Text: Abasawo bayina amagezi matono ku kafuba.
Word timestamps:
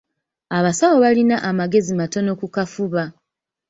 Abasawo 0.57 0.95
bayina 1.03 1.35
amagezi 1.49 1.91
matono 1.99 2.31
ku 2.39 2.47
kafuba. 2.55 3.03